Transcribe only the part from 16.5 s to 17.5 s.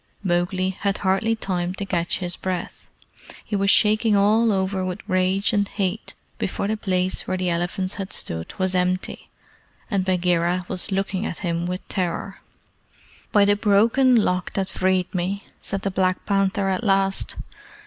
at last.